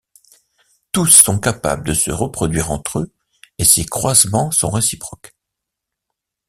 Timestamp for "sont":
1.09-1.39, 4.49-4.71